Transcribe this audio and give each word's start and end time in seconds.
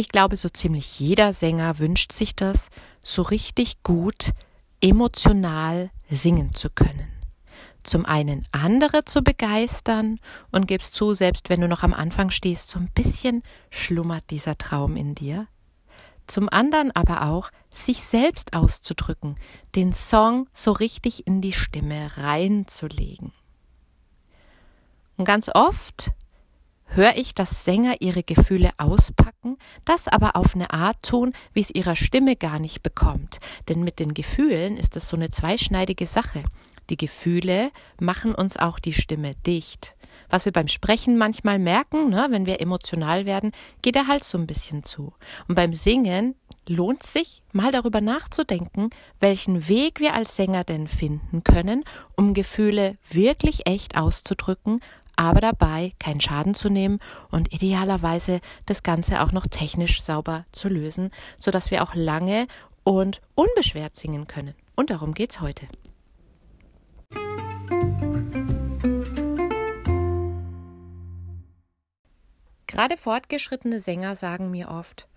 Ich 0.00 0.10
glaube, 0.10 0.36
so 0.36 0.48
ziemlich 0.48 1.00
jeder 1.00 1.32
Sänger 1.32 1.80
wünscht 1.80 2.12
sich 2.12 2.36
das, 2.36 2.68
so 3.02 3.20
richtig 3.22 3.82
gut 3.82 4.30
emotional 4.80 5.90
singen 6.08 6.54
zu 6.54 6.70
können. 6.70 7.08
Zum 7.82 8.06
einen 8.06 8.44
andere 8.52 9.04
zu 9.04 9.22
begeistern 9.22 10.20
und 10.52 10.68
gibst 10.68 10.94
zu, 10.94 11.14
selbst 11.14 11.50
wenn 11.50 11.60
du 11.60 11.66
noch 11.66 11.82
am 11.82 11.92
Anfang 11.92 12.30
stehst, 12.30 12.68
so 12.68 12.78
ein 12.78 12.92
bisschen 12.94 13.42
schlummert 13.70 14.22
dieser 14.30 14.56
Traum 14.56 14.94
in 14.94 15.16
dir. 15.16 15.48
Zum 16.28 16.48
anderen 16.48 16.94
aber 16.94 17.22
auch, 17.22 17.50
sich 17.74 18.04
selbst 18.04 18.54
auszudrücken, 18.54 19.34
den 19.74 19.92
Song 19.92 20.48
so 20.52 20.70
richtig 20.70 21.26
in 21.26 21.40
die 21.40 21.52
Stimme 21.52 22.16
reinzulegen. 22.16 23.32
Und 25.16 25.24
ganz 25.24 25.50
oft 25.52 26.12
höre 26.88 27.16
ich, 27.16 27.34
dass 27.34 27.64
Sänger 27.64 28.00
ihre 28.00 28.22
Gefühle 28.22 28.70
auspacken, 28.78 29.56
das 29.84 30.08
aber 30.08 30.36
auf 30.36 30.54
eine 30.54 30.70
Art 30.72 31.02
tun, 31.02 31.32
wie 31.52 31.60
es 31.60 31.70
ihrer 31.70 31.96
Stimme 31.96 32.36
gar 32.36 32.58
nicht 32.58 32.82
bekommt. 32.82 33.38
Denn 33.68 33.84
mit 33.84 33.98
den 33.98 34.14
Gefühlen 34.14 34.76
ist 34.76 34.96
das 34.96 35.08
so 35.08 35.16
eine 35.16 35.30
zweischneidige 35.30 36.06
Sache. 36.06 36.44
Die 36.90 36.96
Gefühle 36.96 37.70
machen 38.00 38.34
uns 38.34 38.56
auch 38.56 38.78
die 38.78 38.94
Stimme 38.94 39.34
dicht. 39.46 39.94
Was 40.30 40.44
wir 40.44 40.52
beim 40.52 40.68
Sprechen 40.68 41.16
manchmal 41.16 41.58
merken, 41.58 42.10
ne, 42.10 42.26
wenn 42.30 42.44
wir 42.44 42.60
emotional 42.60 43.24
werden, 43.24 43.52
geht 43.80 43.94
der 43.94 44.08
Hals 44.08 44.28
so 44.28 44.36
ein 44.36 44.46
bisschen 44.46 44.84
zu. 44.84 45.14
Und 45.48 45.54
beim 45.54 45.72
Singen 45.72 46.34
lohnt 46.68 47.02
sich, 47.02 47.42
mal 47.52 47.72
darüber 47.72 48.02
nachzudenken, 48.02 48.90
welchen 49.20 49.68
Weg 49.68 50.00
wir 50.00 50.14
als 50.14 50.36
Sänger 50.36 50.64
denn 50.64 50.86
finden 50.86 51.44
können, 51.44 51.84
um 52.14 52.34
Gefühle 52.34 52.98
wirklich 53.08 53.66
echt 53.66 53.96
auszudrücken, 53.96 54.80
aber 55.18 55.40
dabei 55.40 55.94
keinen 55.98 56.20
Schaden 56.20 56.54
zu 56.54 56.68
nehmen 56.70 57.00
und 57.30 57.52
idealerweise 57.52 58.40
das 58.66 58.84
Ganze 58.84 59.20
auch 59.20 59.32
noch 59.32 59.48
technisch 59.48 60.00
sauber 60.00 60.46
zu 60.52 60.68
lösen, 60.68 61.10
sodass 61.38 61.72
wir 61.72 61.82
auch 61.82 61.96
lange 61.96 62.46
und 62.84 63.20
unbeschwert 63.34 63.96
singen 63.96 64.28
können. 64.28 64.54
Und 64.76 64.90
darum 64.90 65.14
geht's 65.14 65.40
heute. 65.40 65.66
Gerade 72.68 72.96
fortgeschrittene 72.96 73.80
Sänger 73.80 74.14
sagen 74.14 74.52
mir 74.52 74.68
oft, 74.68 75.08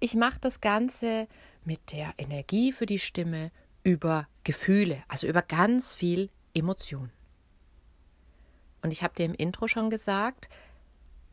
ich 0.00 0.16
mache 0.16 0.40
das 0.40 0.60
Ganze 0.60 1.28
mit 1.64 1.92
der 1.92 2.12
Energie 2.18 2.72
für 2.72 2.86
die 2.86 2.98
Stimme 2.98 3.52
über 3.84 4.26
Gefühle, 4.42 5.04
also 5.06 5.28
über 5.28 5.42
ganz 5.42 5.94
viel 5.94 6.30
Emotion. 6.52 7.12
Und 8.86 8.92
ich 8.92 9.02
habe 9.02 9.14
dir 9.16 9.24
im 9.24 9.34
Intro 9.34 9.66
schon 9.66 9.90
gesagt, 9.90 10.48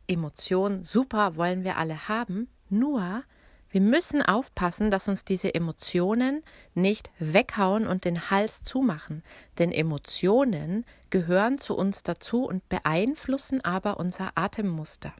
Emotionen, 0.08 0.82
super, 0.82 1.36
wollen 1.36 1.62
wir 1.62 1.76
alle 1.76 2.08
haben, 2.08 2.48
nur 2.68 3.22
wir 3.70 3.80
müssen 3.80 4.22
aufpassen, 4.22 4.90
dass 4.90 5.06
uns 5.06 5.24
diese 5.24 5.54
Emotionen 5.54 6.42
nicht 6.74 7.12
weghauen 7.20 7.86
und 7.86 8.06
den 8.06 8.28
Hals 8.28 8.64
zumachen, 8.64 9.22
denn 9.60 9.70
Emotionen 9.70 10.84
gehören 11.10 11.58
zu 11.58 11.76
uns 11.76 12.02
dazu 12.02 12.44
und 12.44 12.68
beeinflussen 12.68 13.64
aber 13.64 14.00
unser 14.00 14.32
Atemmuster. 14.34 15.14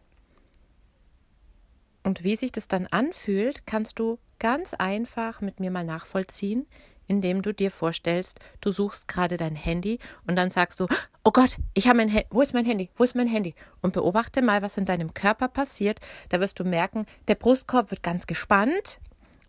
Und 2.02 2.24
wie 2.24 2.34
sich 2.34 2.50
das 2.50 2.66
dann 2.66 2.88
anfühlt, 2.88 3.64
kannst 3.64 4.00
du 4.00 4.18
ganz 4.40 4.74
einfach 4.74 5.40
mit 5.40 5.60
mir 5.60 5.70
mal 5.70 5.84
nachvollziehen, 5.84 6.66
indem 7.06 7.42
du 7.42 7.52
dir 7.52 7.70
vorstellst, 7.70 8.40
du 8.60 8.70
suchst 8.70 9.08
gerade 9.08 9.36
dein 9.36 9.56
Handy 9.56 9.98
und 10.26 10.36
dann 10.36 10.50
sagst 10.50 10.80
du, 10.80 10.86
oh 11.24 11.30
Gott, 11.30 11.56
ich 11.74 11.88
habe 11.88 11.98
mein 11.98 12.08
Handy, 12.08 12.26
wo 12.30 12.40
ist 12.40 12.54
mein 12.54 12.64
Handy, 12.64 12.90
wo 12.96 13.04
ist 13.04 13.14
mein 13.14 13.28
Handy? 13.28 13.54
Und 13.80 13.92
beobachte 13.92 14.42
mal, 14.42 14.62
was 14.62 14.76
in 14.76 14.84
deinem 14.84 15.14
Körper 15.14 15.48
passiert. 15.48 16.00
Da 16.28 16.40
wirst 16.40 16.58
du 16.58 16.64
merken, 16.64 17.06
der 17.28 17.34
Brustkorb 17.34 17.90
wird 17.90 18.02
ganz 18.02 18.26
gespannt 18.26 19.00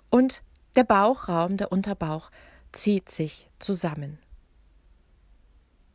und 0.09 0.42
der 0.76 0.83
Bauchraum, 0.83 1.58
der 1.58 1.72
Unterbauch 1.72 2.31
zieht 2.72 3.09
sich 3.09 3.50
zusammen. 3.59 4.20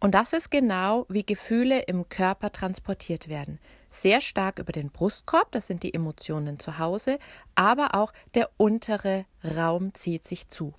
Und 0.00 0.14
das 0.14 0.32
ist 0.32 0.50
genau, 0.50 1.04
wie 1.10 1.24
Gefühle 1.24 1.80
im 1.82 2.08
Körper 2.08 2.50
transportiert 2.52 3.28
werden. 3.28 3.58
Sehr 3.90 4.22
stark 4.22 4.58
über 4.58 4.72
den 4.72 4.90
Brustkorb, 4.90 5.52
das 5.52 5.66
sind 5.66 5.82
die 5.82 5.92
Emotionen 5.92 6.58
zu 6.58 6.78
Hause, 6.78 7.18
aber 7.54 7.94
auch 7.94 8.12
der 8.34 8.48
untere 8.56 9.26
Raum 9.44 9.94
zieht 9.94 10.26
sich 10.26 10.48
zu. 10.48 10.72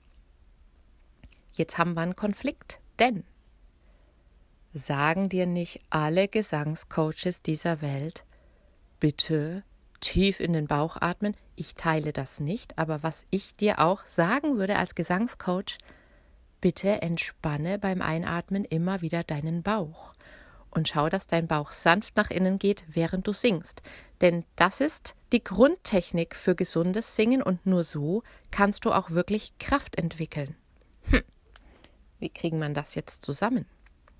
Jetzt 1.53 1.77
haben 1.77 1.93
wir 1.93 2.01
einen 2.01 2.15
Konflikt, 2.15 2.79
denn 2.99 3.23
sagen 4.73 5.29
dir 5.29 5.45
nicht 5.45 5.81
alle 5.89 6.27
Gesangscoaches 6.27 7.41
dieser 7.41 7.81
Welt, 7.81 8.25
bitte 8.99 9.63
tief 9.99 10.39
in 10.39 10.53
den 10.53 10.67
Bauch 10.67 10.97
atmen. 10.99 11.35
Ich 11.55 11.75
teile 11.75 12.13
das 12.13 12.39
nicht, 12.39 12.77
aber 12.77 13.03
was 13.03 13.25
ich 13.29 13.55
dir 13.55 13.79
auch 13.79 14.05
sagen 14.05 14.57
würde 14.57 14.77
als 14.77 14.95
Gesangscoach, 14.95 15.77
bitte 16.61 17.01
entspanne 17.01 17.79
beim 17.79 18.01
Einatmen 18.01 18.65
immer 18.65 19.01
wieder 19.01 19.23
deinen 19.23 19.63
Bauch 19.63 20.13
und 20.71 20.87
schau, 20.87 21.09
dass 21.09 21.27
dein 21.27 21.47
Bauch 21.47 21.69
sanft 21.71 22.15
nach 22.15 22.31
innen 22.31 22.57
geht, 22.57 22.85
während 22.87 23.27
du 23.27 23.33
singst. 23.33 23.81
Denn 24.21 24.45
das 24.55 24.81
ist 24.81 25.15
die 25.31 25.43
Grundtechnik 25.43 26.35
für 26.35 26.55
gesundes 26.55 27.15
Singen 27.15 27.41
und 27.41 27.65
nur 27.65 27.83
so 27.83 28.23
kannst 28.49 28.85
du 28.85 28.93
auch 28.93 29.11
wirklich 29.11 29.57
Kraft 29.59 29.97
entwickeln. 29.97 30.55
Hm. 31.09 31.21
Wie 32.21 32.29
kriegen 32.29 32.59
man 32.59 32.73
das 32.73 32.95
jetzt 32.95 33.25
zusammen? 33.25 33.65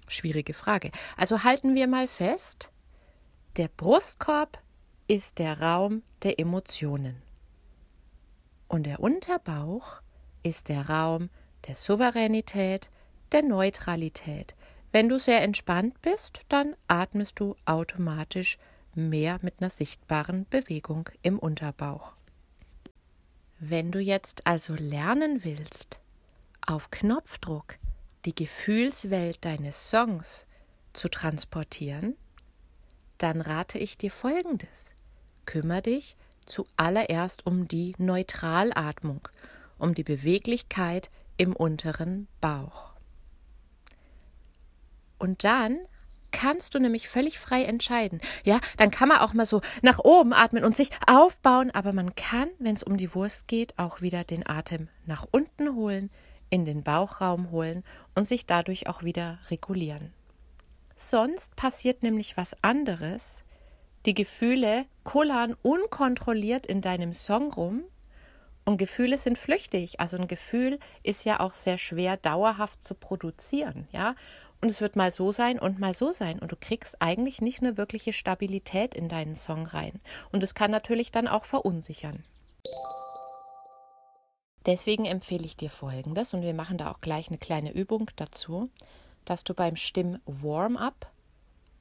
Schwierige 0.08 0.54
Frage. 0.54 0.92
Also 1.16 1.44
halten 1.44 1.76
wir 1.76 1.88
mal 1.88 2.08
fest, 2.08 2.72
der 3.58 3.70
Brustkorb 3.70 4.60
ist 5.08 5.38
der 5.40 5.62
Raum 5.62 6.02
der 6.24 6.40
Emotionen. 6.40 7.22
Und 8.68 8.88
der 8.88 9.02
Unterbauch 9.02 10.02
ist 10.42 10.68
der 10.68 10.90
Raum 10.90 11.30
der 11.68 11.76
Souveränität, 11.76 12.90
der 13.32 13.44
Neutralität. 13.44 14.56
Wenn 14.92 15.08
du 15.08 15.20
sehr 15.20 15.44
entspannt 15.44 16.02
bist, 16.02 16.42
dann 16.50 16.76
atmest 16.88 17.40
du 17.40 17.56
automatisch 17.66 18.58
mehr 18.96 19.38
mit 19.44 19.56
einer 19.60 19.70
sichtbaren 19.70 20.48
Bewegung 20.50 21.10
im 21.22 21.38
Unterbauch. 21.38 22.14
Wenn 23.60 23.92
du 23.92 24.00
jetzt 24.00 24.48
also 24.48 24.74
lernen 24.74 25.44
willst, 25.44 26.00
auf 26.66 26.90
Knopfdruck 26.90 27.76
die 28.26 28.36
Gefühlswelt 28.36 29.44
deines 29.46 29.90
Songs 29.90 30.46
zu 30.94 31.10
transportieren, 31.10 32.16
dann 33.18 33.42
rate 33.42 33.78
ich 33.78 33.98
dir 33.98 34.12
Folgendes. 34.12 34.92
Kümmer 35.46 35.82
dich 35.82 36.16
zuallererst 36.46 37.46
um 37.46 37.68
die 37.68 37.94
Neutralatmung, 37.98 39.28
um 39.78 39.94
die 39.94 40.04
Beweglichkeit 40.04 41.10
im 41.38 41.56
unteren 41.56 42.28
Bauch. 42.40 42.92
Und 45.18 45.44
dann 45.44 45.80
kannst 46.32 46.74
du 46.74 46.80
nämlich 46.80 47.10
völlig 47.10 47.40
frei 47.40 47.64
entscheiden. 47.64 48.22
Ja, 48.44 48.60
dann 48.78 48.90
kann 48.90 49.10
man 49.10 49.20
auch 49.20 49.34
mal 49.34 49.46
so 49.46 49.62
nach 49.82 50.00
oben 50.00 50.34
atmen 50.34 50.64
und 50.64 50.76
sich 50.76 50.90
aufbauen, 51.06 51.72
aber 51.72 51.94
man 51.94 52.16
kann, 52.16 52.50
wenn 52.58 52.76
es 52.76 52.84
um 52.84 52.98
die 52.98 53.14
Wurst 53.14 53.48
geht, 53.48 53.78
auch 53.78 54.02
wieder 54.02 54.24
den 54.24 54.48
Atem 54.48 54.88
nach 55.06 55.28
unten 55.30 55.76
holen, 55.76 56.10
in 56.52 56.66
den 56.66 56.84
Bauchraum 56.84 57.50
holen 57.50 57.84
und 58.14 58.28
sich 58.28 58.46
dadurch 58.46 58.88
auch 58.88 59.02
wieder 59.02 59.40
regulieren. 59.50 60.14
Sonst 60.96 61.56
passiert 61.56 62.04
nämlich 62.04 62.38
was 62.38 62.56
anderes. 62.62 63.44
Die 64.06 64.14
Gefühle 64.14 64.86
kullern 65.04 65.56
unkontrolliert 65.64 66.68
in 66.68 66.82
deinem 66.82 67.16
Song 67.16 67.52
rum 67.52 67.84
und 68.66 68.78
Gefühle 68.78 69.18
sind 69.18 69.38
flüchtig. 69.38 70.00
Also 70.00 70.18
ein 70.18 70.28
Gefühl 70.28 70.78
ist 71.02 71.26
ja 71.26 71.40
auch 71.40 71.54
sehr 71.54 71.80
schwer 71.80 72.18
dauerhaft 72.18 72.84
zu 72.84 72.94
produzieren, 72.94 73.88
ja. 73.92 74.16
Und 74.62 74.70
es 74.70 74.80
wird 74.80 74.96
mal 74.96 75.12
so 75.12 75.32
sein 75.32 75.58
und 75.58 75.80
mal 75.80 75.96
so 75.96 76.12
sein. 76.12 76.38
Und 76.38 76.52
du 76.52 76.56
kriegst 76.56 77.02
eigentlich 77.02 77.42
nicht 77.42 77.62
eine 77.62 77.78
wirkliche 77.78 78.14
Stabilität 78.14 78.94
in 78.94 79.10
deinen 79.10 79.36
Song 79.36 79.66
rein. 79.66 80.00
Und 80.32 80.44
es 80.44 80.54
kann 80.54 80.70
natürlich 80.70 81.12
dann 81.12 81.28
auch 81.28 81.46
verunsichern. 81.46 82.24
Deswegen 84.66 85.06
empfehle 85.06 85.46
ich 85.46 85.58
dir 85.58 85.70
Folgendes, 85.70 86.34
und 86.34 86.44
wir 86.44 86.54
machen 86.54 86.78
da 86.78 86.92
auch 86.92 87.02
gleich 87.02 87.30
eine 87.30 87.38
kleine 87.38 87.72
Übung 87.72 88.12
dazu, 88.16 88.70
dass 89.26 89.44
du 89.44 89.54
beim 89.54 89.76
Stimm-Warm-up 89.76 91.12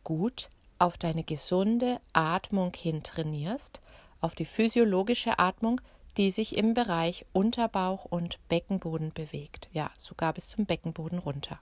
gut 0.05 0.49
auf 0.79 0.97
deine 0.97 1.25
gesunde 1.25 2.01
Atmung 2.13 2.73
hin 2.75 3.03
trainierst, 3.03 3.81
auf 4.21 4.35
die 4.35 4.47
physiologische 4.47 5.39
Atmung, 5.39 5.81
die 6.17 6.31
sich 6.31 6.57
im 6.57 6.75
Bereich 6.75 7.27
Unterbauch 7.33 8.07
und 8.07 8.39
Beckenboden 8.49 9.13
bewegt, 9.13 9.69
ja, 9.73 9.91
sogar 9.99 10.33
bis 10.33 10.49
zum 10.49 10.65
Beckenboden 10.67 11.19
runter. 11.19 11.61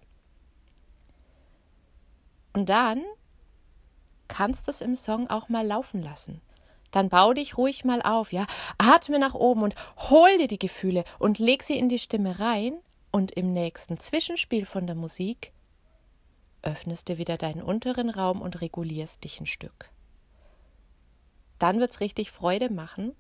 Und 2.52 2.68
dann 2.68 3.04
kannst 4.28 4.66
du 4.66 4.70
es 4.70 4.80
im 4.80 4.94
Song 4.96 5.28
auch 5.28 5.48
mal 5.48 5.66
laufen 5.66 6.02
lassen 6.02 6.40
dann 6.90 7.08
bau 7.08 7.32
dich 7.32 7.58
ruhig 7.58 7.84
mal 7.84 8.02
auf, 8.02 8.32
ja. 8.32 8.46
Atme 8.78 9.18
nach 9.18 9.34
oben 9.34 9.62
und 9.62 9.74
hol 10.10 10.28
dir 10.38 10.48
die 10.48 10.58
Gefühle 10.58 11.04
und 11.18 11.38
leg 11.38 11.62
sie 11.62 11.78
in 11.78 11.88
die 11.88 11.98
Stimme 11.98 12.40
rein 12.40 12.74
und 13.10 13.32
im 13.32 13.52
nächsten 13.52 13.98
Zwischenspiel 13.98 14.66
von 14.66 14.86
der 14.86 14.96
Musik 14.96 15.52
öffnest 16.62 17.08
du 17.08 17.18
wieder 17.18 17.36
deinen 17.36 17.62
unteren 17.62 18.10
Raum 18.10 18.42
und 18.42 18.60
regulierst 18.60 19.22
dich 19.24 19.40
ein 19.40 19.46
Stück. 19.46 19.90
Dann 21.58 21.80
wird's 21.80 22.00
richtig 22.00 22.30
Freude 22.30 22.70
machen 22.70 23.14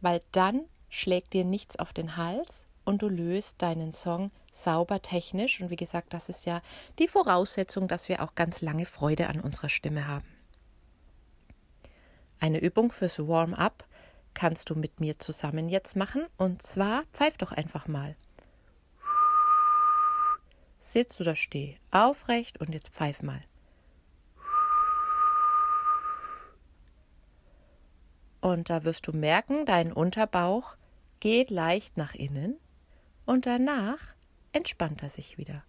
weil 0.00 0.22
dann 0.32 0.64
schlägt 0.88 1.32
dir 1.32 1.44
nichts 1.44 1.78
auf 1.78 1.92
den 1.92 2.16
Hals 2.16 2.66
und 2.84 3.02
du 3.02 3.08
löst 3.08 3.60
deinen 3.62 3.92
Song 3.92 4.30
sauber 4.52 5.02
technisch. 5.02 5.60
Und 5.60 5.70
wie 5.70 5.76
gesagt, 5.76 6.14
das 6.14 6.28
ist 6.28 6.46
ja 6.46 6.62
die 6.98 7.08
Voraussetzung, 7.08 7.88
dass 7.88 8.08
wir 8.08 8.22
auch 8.22 8.34
ganz 8.34 8.60
lange 8.60 8.86
Freude 8.86 9.28
an 9.28 9.40
unserer 9.40 9.68
Stimme 9.68 10.06
haben. 10.06 10.26
Eine 12.40 12.60
Übung 12.60 12.92
fürs 12.92 13.18
Warm-up 13.18 13.84
kannst 14.34 14.70
du 14.70 14.76
mit 14.76 15.00
mir 15.00 15.18
zusammen 15.18 15.68
jetzt 15.68 15.96
machen. 15.96 16.26
Und 16.36 16.62
zwar 16.62 17.04
pfeif 17.12 17.36
doch 17.36 17.52
einfach 17.52 17.88
mal. 17.88 18.16
Sitz 20.80 21.20
oder 21.20 21.34
steh 21.34 21.76
aufrecht 21.90 22.60
und 22.60 22.72
jetzt 22.72 22.90
pfeif 22.90 23.22
mal. 23.22 23.40
Und 28.40 28.70
da 28.70 28.84
wirst 28.84 29.06
du 29.06 29.12
merken, 29.12 29.66
dein 29.66 29.92
Unterbauch 29.92 30.76
geht 31.20 31.50
leicht 31.50 31.96
nach 31.96 32.14
innen 32.14 32.56
und 33.26 33.46
danach 33.46 34.14
entspannt 34.52 35.02
er 35.02 35.10
sich 35.10 35.36
wieder. 35.36 35.64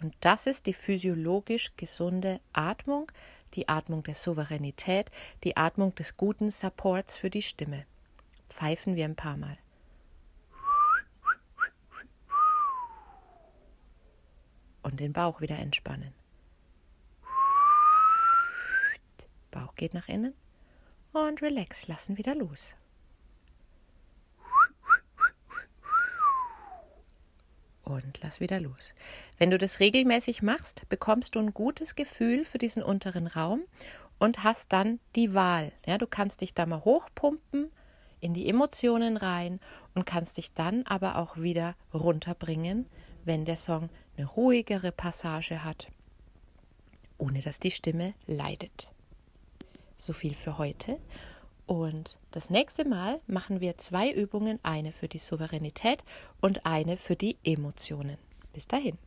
Und 0.00 0.14
das 0.20 0.46
ist 0.46 0.66
die 0.66 0.72
physiologisch 0.72 1.72
gesunde 1.76 2.40
Atmung, 2.52 3.12
die 3.54 3.68
Atmung 3.68 4.02
der 4.02 4.14
Souveränität, 4.14 5.10
die 5.44 5.56
Atmung 5.56 5.94
des 5.94 6.16
guten 6.16 6.50
Supports 6.50 7.16
für 7.16 7.30
die 7.30 7.42
Stimme. 7.42 7.84
Pfeifen 8.48 8.96
wir 8.96 9.04
ein 9.04 9.16
paar 9.16 9.36
Mal. 9.36 9.58
Und 14.82 15.00
den 15.00 15.12
Bauch 15.12 15.40
wieder 15.40 15.58
entspannen. 15.58 16.14
Bauch 19.50 19.74
geht 19.74 19.94
nach 19.94 20.08
innen 20.08 20.34
und 21.12 21.42
relax, 21.42 21.88
lassen 21.88 22.16
wieder 22.16 22.34
los. 22.34 22.74
Und 27.90 28.20
lass 28.22 28.38
wieder 28.38 28.60
los. 28.60 28.94
Wenn 29.36 29.50
du 29.50 29.58
das 29.58 29.80
regelmäßig 29.80 30.42
machst, 30.42 30.88
bekommst 30.88 31.34
du 31.34 31.40
ein 31.40 31.52
gutes 31.52 31.96
Gefühl 31.96 32.44
für 32.44 32.58
diesen 32.58 32.84
unteren 32.84 33.26
Raum 33.26 33.62
und 34.20 34.44
hast 34.44 34.72
dann 34.72 35.00
die 35.16 35.34
Wahl. 35.34 35.72
Ja, 35.84 35.98
du 35.98 36.06
kannst 36.06 36.40
dich 36.40 36.54
da 36.54 36.66
mal 36.66 36.84
hochpumpen 36.84 37.72
in 38.20 38.32
die 38.32 38.48
Emotionen 38.48 39.16
rein 39.16 39.58
und 39.96 40.06
kannst 40.06 40.36
dich 40.36 40.52
dann 40.52 40.86
aber 40.86 41.16
auch 41.16 41.38
wieder 41.38 41.74
runterbringen, 41.92 42.86
wenn 43.24 43.44
der 43.44 43.56
Song 43.56 43.90
eine 44.16 44.26
ruhigere 44.26 44.92
Passage 44.92 45.64
hat, 45.64 45.88
ohne 47.18 47.40
dass 47.40 47.58
die 47.58 47.72
Stimme 47.72 48.14
leidet. 48.28 48.92
So 49.98 50.12
viel 50.12 50.34
für 50.34 50.58
heute. 50.58 51.00
Und 51.70 52.18
das 52.32 52.50
nächste 52.50 52.84
Mal 52.84 53.20
machen 53.28 53.60
wir 53.60 53.78
zwei 53.78 54.10
Übungen, 54.10 54.58
eine 54.64 54.90
für 54.90 55.06
die 55.06 55.20
Souveränität 55.20 56.02
und 56.40 56.66
eine 56.66 56.96
für 56.96 57.14
die 57.14 57.36
Emotionen. 57.44 58.18
Bis 58.52 58.66
dahin. 58.66 58.98